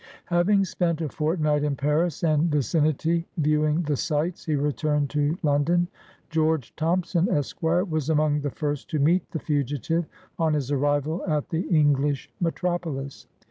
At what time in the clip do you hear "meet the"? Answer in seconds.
8.97-9.37